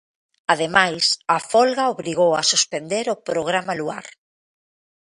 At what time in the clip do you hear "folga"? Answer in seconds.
1.51-1.91